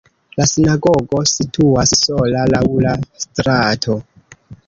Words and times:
La 0.39 0.45
sinagogo 0.51 1.19
situas 1.31 1.93
sola 1.99 2.47
laŭ 2.53 2.63
la 2.87 2.95
strato. 3.27 4.01